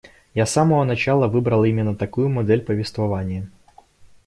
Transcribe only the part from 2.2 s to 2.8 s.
модель